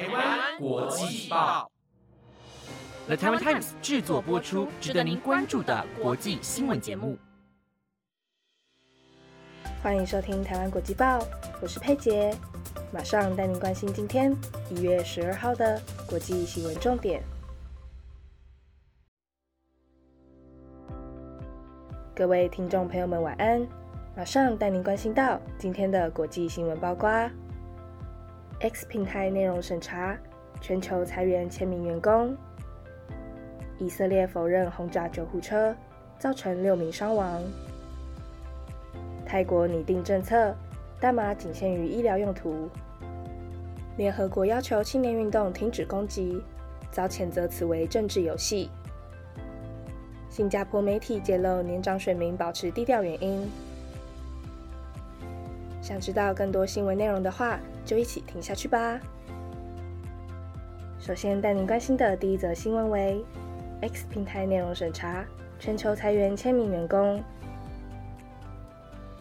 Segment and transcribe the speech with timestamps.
[0.00, 1.70] 台湾国际报
[3.06, 7.18] ，The Taiwan Times 制作播出，值得您关注的国际新闻节目。
[9.82, 11.18] 欢迎收听《台湾国际报》，
[11.60, 12.34] 我是佩杰，
[12.90, 14.34] 马上带您关心今天
[14.70, 15.78] 一月十二号的
[16.08, 17.22] 国际新闻重点。
[22.16, 23.68] 各位听众朋友们，晚安！
[24.16, 27.10] 马上带您关心到今天的国际新闻包括
[28.60, 30.16] ：X 平台内容审查，
[30.60, 32.34] 全球裁员千名员工；
[33.78, 35.74] 以色列否认轰炸救护车，
[36.18, 37.42] 造成六名伤亡；
[39.26, 40.54] 泰国拟定政策，
[41.00, 42.68] 大麻仅限于医疗用途；
[43.96, 46.42] 联合国要求青年运动停止攻击，
[46.90, 48.70] 遭谴责此为政治游戏。
[50.28, 53.50] 新加坡媒体揭露年长选民保持低调原因。
[55.82, 57.58] 想知道更多新闻内容的话，
[57.90, 59.00] 就一起听下去吧。
[61.00, 63.24] 首先带您关心的第一则新闻为
[63.80, 65.24] ：X 平台内容审查，
[65.58, 67.20] 全球裁员千名员工。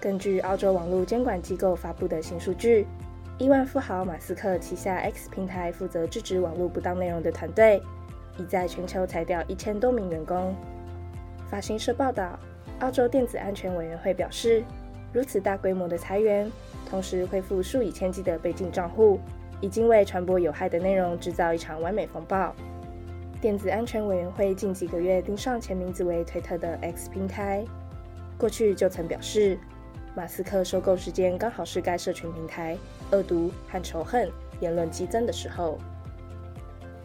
[0.00, 2.88] 根据澳洲网络监管机构发布的新数据，
[3.38, 7.80] 亿万富豪马斯克旗下 X 平台负责制止网络不当内容的团队，
[8.36, 10.52] 已在全球裁掉一千多名员工。
[11.48, 12.36] 法新社报道，
[12.80, 14.64] 澳洲电子安全委员会表示，
[15.12, 16.50] 如此大规模的裁员，
[16.88, 19.18] 同时恢复数以千计的被禁账户，
[19.60, 22.54] 已经为传播有害的内容制造一场完美风暴。
[23.40, 27.64] 电子安全委员会近几个月盯上前名字为推特的 X 平台，
[28.38, 29.58] 过去就曾表示，
[30.14, 32.78] 马斯克收购时间刚好是该社群平台
[33.10, 35.76] 恶毒和仇恨言论激增的时候。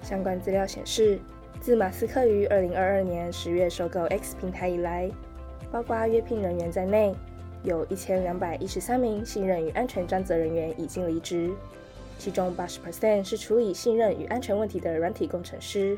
[0.02, 1.20] 相关资料显示。
[1.60, 5.08] 自马斯克于二零二二年十月收购 X 平台以来，
[5.72, 7.14] 包括约聘人员在内，
[7.64, 11.52] 有一千两百一十三名信任与安全专责人员已经离职，
[12.18, 15.98] 其中八十 percent 是处理信任与安全问题的软体工程师。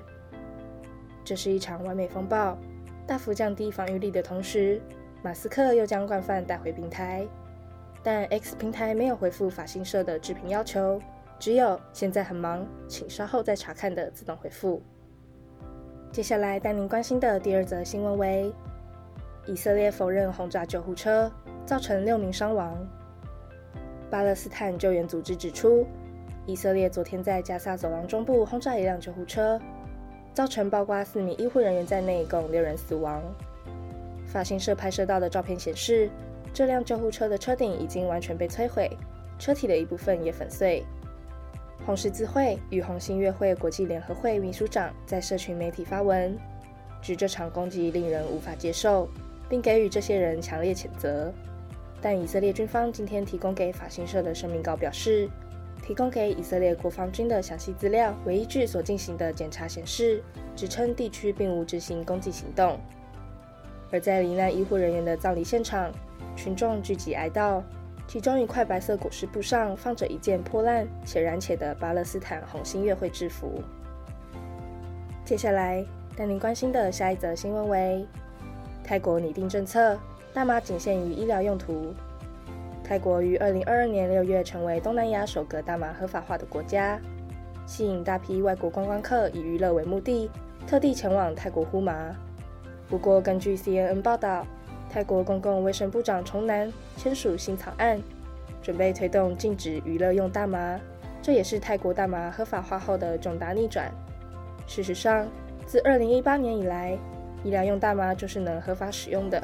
[1.23, 2.57] 这是一场完美风暴，
[3.07, 4.81] 大幅降低防御力的同时，
[5.21, 7.25] 马斯克又将惯犯带回平台。
[8.03, 11.01] 但 X 平台没有回复法新社的置评要求，
[11.39, 14.83] 只有现在很忙，请稍后再查看的自动回复。
[16.11, 18.53] 接下来带您关心的第二则新闻为：
[19.45, 21.31] 以色列否认轰炸救护车，
[21.65, 22.75] 造成六名伤亡。
[24.09, 25.85] 巴勒斯坦救援组织指出，
[26.45, 29.59] 以色列昨天在加萨走廊中部轰炸一辆救护车，
[30.33, 33.21] 造成包括四名医护人员在内共六人死亡。
[34.27, 36.09] 法新社拍摄到的照片显示，
[36.53, 38.89] 这辆救护车的车顶已经完全被摧毁，
[39.39, 40.83] 车体的一部分也粉碎。
[41.85, 46.37] 红十字会与红星月会国际联合会秘书长在社群媒体发文，
[47.01, 49.07] 指这场攻击令人无法接受，
[49.49, 51.33] 并给予这些人强烈谴责。
[52.03, 55.29] 但以色列军方今天提供给法新社的声明稿表示，
[55.81, 60.21] 提供给以色列国防军的详细资料为依据所进行的检查显示，
[60.53, 62.77] 指称地区并无执行攻击行动。
[63.89, 65.89] 而在罹难医护人员的葬礼现场，
[66.35, 67.63] 群众聚集哀悼。
[68.05, 73.63] 其中一块白色裹尸布上放着一件破烂且染且的巴勒斯坦红星月会制服。
[75.23, 75.85] 接下来
[76.17, 78.05] 带您关心的下一则新闻为：
[78.83, 79.97] 泰国拟定政策，
[80.33, 81.93] 大麻仅限于医疗用途。
[82.83, 86.99] 泰国于二零二二年六月成为东南亚首个大麻合法化的国家，
[87.65, 90.29] 吸引大批外国观光客以娱乐为目的，
[90.67, 92.15] 特地前往泰国呼麻。
[92.89, 94.45] 不过，根据 CNN 报道。
[94.89, 97.99] 泰国公共卫生部长崇南签署新草案，
[98.61, 100.79] 准备推动禁止娱乐用大麻，
[101.19, 103.91] 这也是泰国大麻合法化后的重大逆转。
[104.67, 105.27] 事实上，
[105.65, 106.95] 自2018年以来，
[107.43, 109.41] 医疗用大麻就是能合法使用的。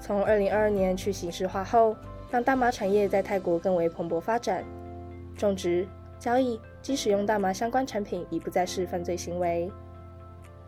[0.00, 1.94] 从2022年去刑事化后，
[2.30, 4.64] 让大麻产业在泰国更为蓬勃发展，
[5.36, 5.86] 种植、
[6.18, 9.70] 交易及使用大麻相关产品已不再是犯罪行为。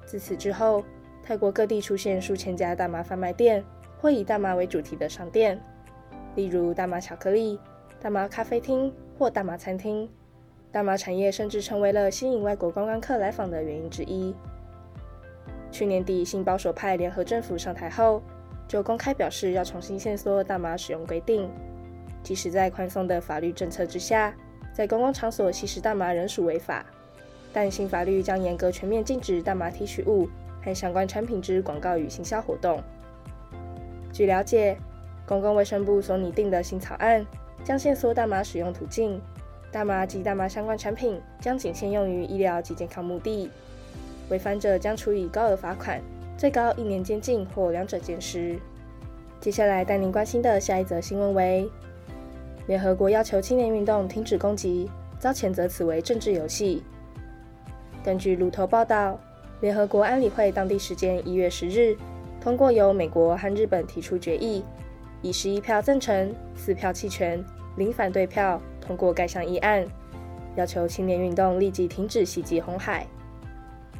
[0.04, 0.84] 自此之后，
[1.24, 3.64] 泰国各地出现数千家大麻贩卖店，
[3.98, 5.58] 或以大麻为主题的商店，
[6.34, 7.58] 例如大麻巧克力、
[8.00, 10.08] 大麻咖啡厅或大麻餐厅。
[10.70, 14.34] 大麻产业甚至成为了吸引外国观光客来访的原因之一。
[15.70, 18.22] 去年底，新保守派联合政府上台后，
[18.72, 21.46] 就公开表示要重新限缩大麻使用规定。
[22.22, 24.34] 即使在宽松的法律政策之下，
[24.72, 26.86] 在公共场所吸食大麻仍属违法，
[27.52, 30.26] 但新法律将严格全面禁止大麻提取物。
[30.64, 32.80] 和相关产品之广告与行销活动。
[34.10, 34.78] 据了解，
[35.26, 37.26] 公共卫生部所拟定的新草案
[37.62, 39.20] 将限缩大麻使用途径，
[39.70, 43.50] 大麻及大麻相关产品将仅限用于医疗及健康目的，
[44.30, 46.00] 违反者将处以高额罚款，
[46.42, 48.58] 最高一年监禁或两者兼施。
[49.38, 51.70] 接下来带您关心的下一则新闻为：
[52.66, 54.90] 联合国要求青年运动停止攻击，
[55.20, 56.82] 遭谴责此为政治游戏。
[58.02, 59.20] 根据路透报道，
[59.60, 61.96] 联合国安理会当地时间一月十日
[62.40, 64.64] 通过由美国和日本提出决议，
[65.20, 67.40] 以十一票赞成、四票弃权、
[67.76, 69.86] 零反对票通过该项议案，
[70.56, 73.06] 要求青年运动立即停止袭击红海。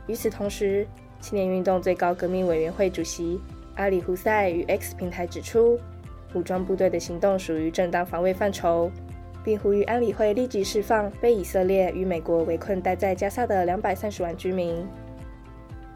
[0.08, 0.84] 与此同时，
[1.22, 3.40] 青年运动最高革命委员会主席
[3.76, 5.78] 阿里胡塞与 X 平台指出，
[6.34, 8.90] 武装部队的行动属于正当防卫范畴。
[9.44, 14.86] 并呼吁安理会立即释放被以色列与美国围困待在加沙的两百三十万居民。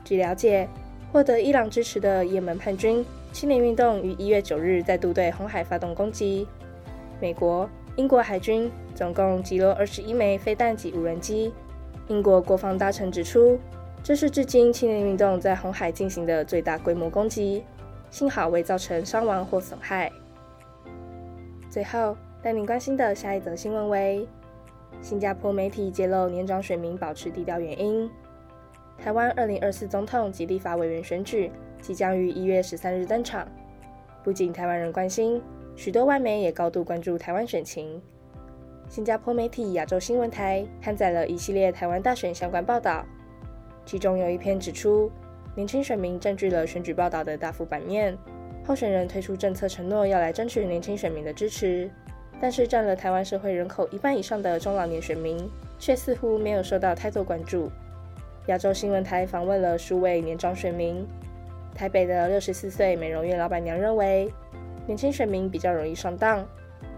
[0.02, 0.68] 据了解，
[1.12, 6.44] 获得伊朗支持的也门叛军青年运动于一月九日再度对红海发动攻击。
[7.20, 11.52] 美国、英国海军总共击落二十一枚飞弹及无人机。
[12.08, 13.56] 英国国防大臣指出，
[14.06, 17.64] 这是至今青年运动在红海进行的最大规模攻击，
[18.08, 20.12] 幸好未造成伤亡或损害。
[21.68, 22.16] 最后。
[22.40, 24.24] 带您关心的下一则新闻为：
[25.02, 28.08] 新加坡媒体揭露年长选民保持低调原因。
[28.96, 31.50] 台湾二零二四总统及立法委员选举
[31.82, 33.48] 即将于一月十三日登场，
[34.22, 35.42] 不仅台湾人关心，
[35.74, 38.00] 许多外媒也高度关注台湾选情。
[38.88, 43.04] 新加坡媒体亚洲新闻台刊载了一系列台湾大选相关报道，
[43.86, 45.10] 其中有一篇指出，
[45.54, 48.18] 年轻选民占据了选举报道的大幅版面，
[48.66, 51.88] 候选人推出政策承诺要来争取年轻选民的支持。
[52.38, 55.48] 但是占了台湾社会人口一半以上的中老年选民，
[55.78, 57.70] 却似乎没有受到太多关注。
[58.48, 61.06] 亚洲新闻台访问了数位年长选民，
[61.74, 64.30] 台北的六十四岁美容院老板娘认为，
[64.86, 66.46] 年轻选民比较容易上当，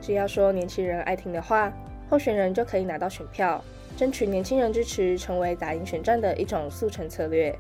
[0.00, 1.73] 只要说年轻人爱听的话，
[2.11, 3.62] 候选人就可以拿到选票，
[3.99, 7.53] 争取年轻人支持，成为打赢选战的一种速成策略。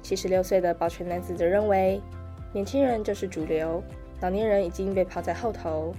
[0.00, 2.00] 七十六岁的保全男子则认为，
[2.52, 3.82] 年轻人就是主流，
[4.20, 5.92] 老年人已经被抛在后头。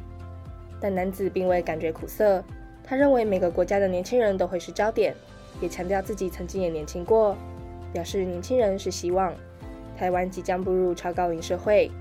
[0.80, 2.42] 但男子并未感觉苦涩，
[2.82, 5.14] 他认为每个国家的年轻人都会是焦点，
[5.60, 7.36] 也强调自己曾经也年轻过，
[7.92, 9.34] 表示年轻人是希望。
[9.98, 11.92] 台湾即将步入超高龄社会，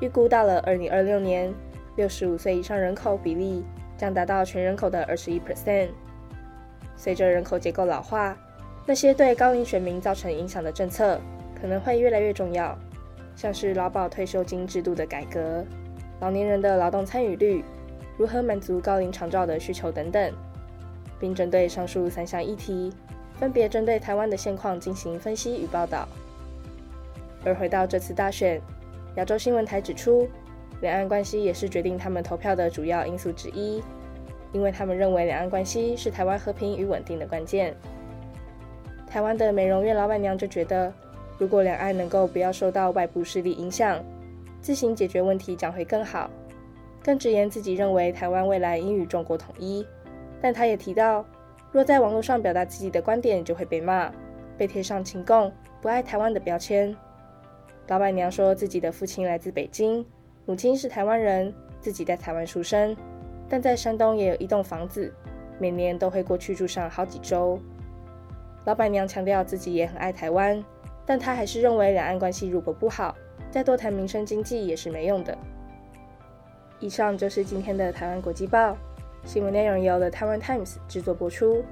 [0.00, 1.54] 预估到了二零二六年，
[1.94, 3.64] 六十五岁以上人口比例
[3.96, 5.90] 将达到全人口的二十一 percent。
[7.00, 8.36] 随着人口结构老化，
[8.84, 11.18] 那些对高龄选民造成影响的政策
[11.58, 12.76] 可能会越来越重要，
[13.34, 15.64] 像是劳保退休金制度的改革、
[16.20, 17.64] 老年人的劳动参与率。
[18.18, 20.30] 如何满足高龄长照的需求等等，
[21.18, 22.92] 并针对上述三项议题，
[23.38, 26.06] 分别针对台湾的现况进行分析与报道。
[27.46, 28.60] 而回到这次大选，
[29.16, 30.28] 亚洲新闻台指出，
[30.82, 33.82] 两岸关系也是决定他们投票的主要因素之一，
[34.52, 37.74] 因为他们认为两岸关系是台湾和平与稳定的关键。
[39.06, 40.92] 台湾的美容院老板娘就觉得，
[41.38, 44.02] 如果两岸能够不要受到外部势力影响，
[44.60, 46.30] 自行解决问题将会更好。
[47.02, 49.86] 更直言自己认为台湾未来应与中国统一，
[50.40, 51.24] 但他也提到，
[51.72, 54.12] 若在网络上表达自己的观点，就会被骂，
[54.58, 55.50] 被贴上亲共、
[55.80, 56.94] 不爱台湾的标签。
[57.88, 60.04] 老板娘说自己的父亲来自北京，
[60.44, 62.94] 母亲是台湾人，自己在台湾出生，
[63.50, 65.12] 但在山东也有一栋房子，
[65.58, 67.58] 每年都会过去住上好几周。
[68.64, 70.64] 老板娘强调自己也很爱台湾，
[71.04, 73.14] 但她还是认为两岸关系如果不好，
[73.50, 75.36] 再多谈民生经济也是没用的。
[76.78, 78.76] 以上就是今天的台湾国际报
[79.24, 81.64] 新闻内容，由 The Taiwan Times 制作播出。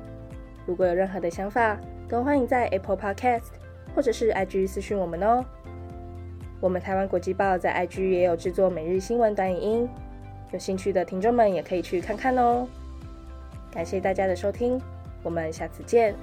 [0.67, 1.79] 如果有任何的想法，
[2.09, 3.45] 都欢迎在 Apple Podcast
[3.95, 5.45] 或者是 IG 私讯我们哦。
[6.61, 9.89] 我们台湾国际报在 IG 也有制作每日新闻短影音，
[10.53, 12.67] 有兴趣的听众们也可以去看看哦。
[13.71, 14.81] 感谢大家的收听，
[15.23, 16.15] 我们下次见。